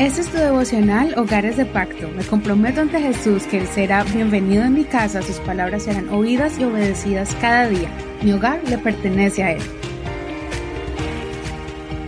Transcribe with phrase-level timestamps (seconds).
[0.00, 2.08] Este es tu devocional Hogares de Pacto.
[2.16, 6.58] Me comprometo ante Jesús que Él será bienvenido en mi casa, sus palabras serán oídas
[6.58, 7.90] y obedecidas cada día.
[8.22, 9.62] Mi hogar le pertenece a Él.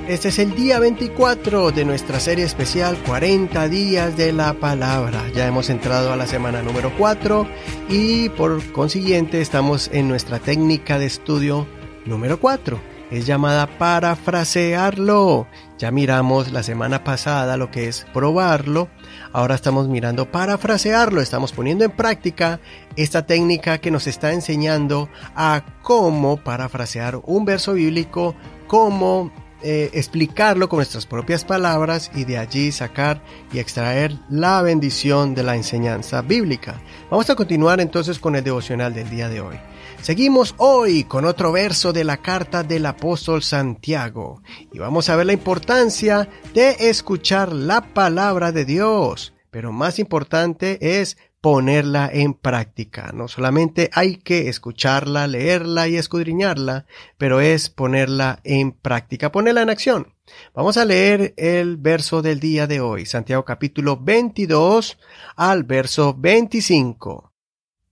[0.09, 5.25] Este es el día 24 de nuestra serie especial 40 días de la palabra.
[5.35, 7.46] Ya hemos entrado a la semana número 4
[7.90, 11.67] y por consiguiente estamos en nuestra técnica de estudio
[12.07, 15.46] número 4 es llamada parafrasearlo.
[15.79, 18.89] Ya miramos la semana pasada lo que es probarlo,
[19.32, 22.61] ahora estamos mirando parafrasearlo, estamos poniendo en práctica
[22.96, 28.35] esta técnica que nos está enseñando a cómo parafrasear un verso bíblico,
[28.67, 29.31] cómo
[29.62, 35.42] eh, explicarlo con nuestras propias palabras y de allí sacar y extraer la bendición de
[35.42, 36.83] la enseñanza bíblica.
[37.11, 39.56] Vamos a continuar entonces con el devocional del día de hoy.
[40.02, 45.27] Seguimos hoy con otro verso de la carta del apóstol Santiago y vamos a ver
[45.27, 53.10] la importancia de escuchar la palabra de Dios, pero más importante es ponerla en práctica.
[53.12, 56.86] No solamente hay que escucharla, leerla y escudriñarla,
[57.18, 60.14] pero es ponerla en práctica, ponerla en acción.
[60.54, 64.98] Vamos a leer el verso del día de hoy, Santiago capítulo 22
[65.34, 67.34] al verso 25.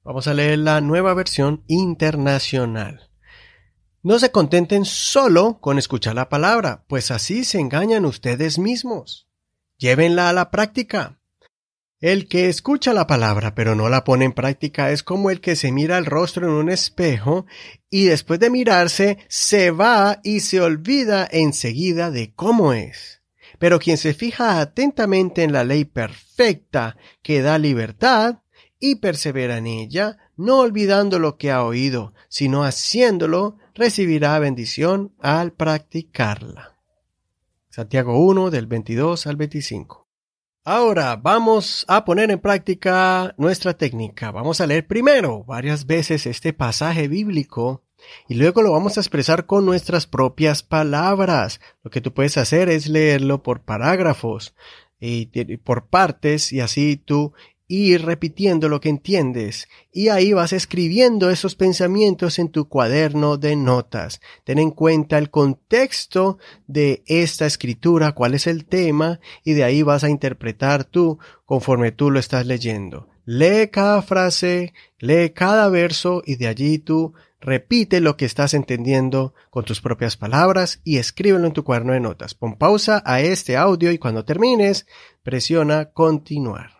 [0.04, 3.10] Vamos a leer la nueva versión internacional.
[4.02, 9.28] No se contenten solo con escuchar la palabra, pues así se engañan ustedes mismos.
[9.76, 11.19] Llévenla a la práctica.
[12.00, 15.54] El que escucha la palabra pero no la pone en práctica es como el que
[15.54, 17.44] se mira el rostro en un espejo
[17.90, 23.20] y después de mirarse se va y se olvida enseguida de cómo es.
[23.58, 28.38] Pero quien se fija atentamente en la ley perfecta que da libertad,
[28.80, 35.52] y persevera en ella, no olvidando lo que ha oído, sino haciéndolo, recibirá bendición al
[35.52, 36.78] practicarla.
[37.68, 40.09] Santiago 1 del 22 al 25.
[40.64, 44.30] Ahora vamos a poner en práctica nuestra técnica.
[44.30, 47.82] Vamos a leer primero varias veces este pasaje bíblico
[48.28, 51.62] y luego lo vamos a expresar con nuestras propias palabras.
[51.82, 54.54] Lo que tú puedes hacer es leerlo por parágrafos
[55.00, 55.26] y
[55.56, 57.32] por partes y así tú
[57.70, 63.54] ir repitiendo lo que entiendes y ahí vas escribiendo esos pensamientos en tu cuaderno de
[63.54, 64.20] notas.
[64.42, 69.82] Ten en cuenta el contexto de esta escritura, cuál es el tema y de ahí
[69.82, 73.08] vas a interpretar tú conforme tú lo estás leyendo.
[73.24, 79.32] Lee cada frase, lee cada verso y de allí tú repite lo que estás entendiendo
[79.48, 82.34] con tus propias palabras y escríbelo en tu cuaderno de notas.
[82.34, 84.86] Pon pausa a este audio y cuando termines,
[85.22, 86.79] presiona continuar.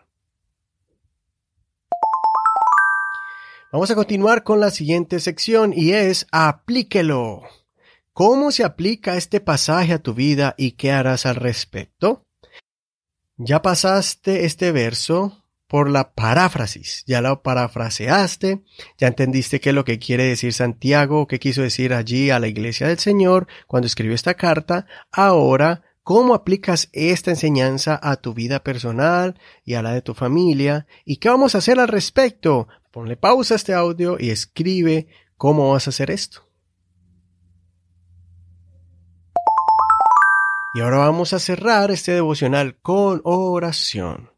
[3.71, 7.43] Vamos a continuar con la siguiente sección y es aplíquelo.
[8.11, 12.25] ¿Cómo se aplica este pasaje a tu vida y qué harás al respecto?
[13.37, 18.61] Ya pasaste este verso por la paráfrasis, ya lo parafraseaste,
[18.97, 22.49] ya entendiste qué es lo que quiere decir Santiago, qué quiso decir allí a la
[22.49, 28.63] iglesia del Señor cuando escribió esta carta, ahora ¿Cómo aplicas esta enseñanza a tu vida
[28.63, 30.87] personal y a la de tu familia?
[31.05, 32.67] ¿Y qué vamos a hacer al respecto?
[32.91, 35.07] Ponle pausa a este audio y escribe
[35.37, 36.45] cómo vas a hacer esto.
[40.73, 44.31] Y ahora vamos a cerrar este devocional con oración.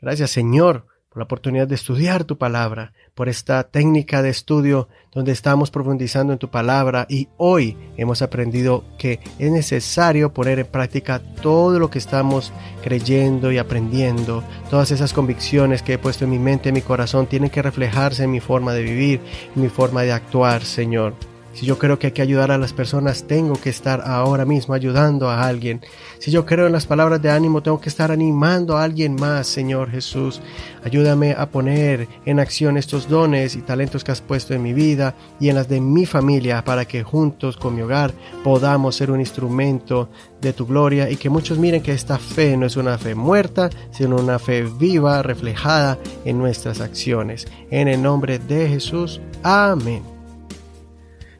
[0.00, 5.32] Gracias Señor por la oportunidad de estudiar tu palabra, por esta técnica de estudio donde
[5.32, 11.22] estamos profundizando en tu palabra y hoy hemos aprendido que es necesario poner en práctica
[11.40, 14.44] todo lo que estamos creyendo y aprendiendo.
[14.68, 18.24] Todas esas convicciones que he puesto en mi mente, en mi corazón, tienen que reflejarse
[18.24, 19.22] en mi forma de vivir,
[19.54, 21.14] en mi forma de actuar, Señor.
[21.56, 24.74] Si yo creo que hay que ayudar a las personas, tengo que estar ahora mismo
[24.74, 25.80] ayudando a alguien.
[26.18, 29.46] Si yo creo en las palabras de ánimo, tengo que estar animando a alguien más,
[29.46, 30.42] Señor Jesús.
[30.84, 35.14] Ayúdame a poner en acción estos dones y talentos que has puesto en mi vida
[35.40, 38.12] y en las de mi familia para que juntos con mi hogar
[38.44, 40.10] podamos ser un instrumento
[40.42, 43.70] de tu gloria y que muchos miren que esta fe no es una fe muerta,
[43.92, 45.96] sino una fe viva reflejada
[46.26, 47.48] en nuestras acciones.
[47.70, 49.22] En el nombre de Jesús.
[49.42, 50.15] Amén.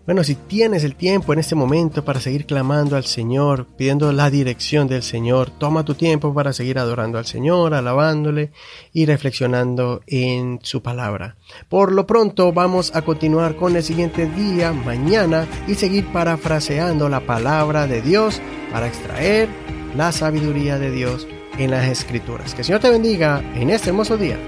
[0.07, 4.31] Bueno, si tienes el tiempo en este momento para seguir clamando al Señor, pidiendo la
[4.31, 8.53] dirección del Señor, toma tu tiempo para seguir adorando al Señor, alabándole
[8.93, 11.35] y reflexionando en su palabra.
[11.69, 17.27] Por lo pronto vamos a continuar con el siguiente día, mañana, y seguir parafraseando la
[17.27, 19.49] palabra de Dios para extraer
[19.97, 21.27] la sabiduría de Dios
[21.59, 22.55] en las escrituras.
[22.55, 24.39] Que el Señor te bendiga en este hermoso día.